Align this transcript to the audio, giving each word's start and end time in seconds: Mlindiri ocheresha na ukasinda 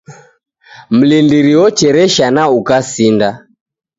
Mlindiri 0.95 1.53
ocheresha 1.65 2.25
na 2.35 2.43
ukasinda 2.59 3.29